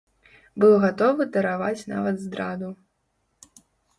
Быў 0.63 0.71
гатовы 0.85 1.27
дараваць 1.35 1.87
нават 1.93 2.15
здраду. 2.25 2.69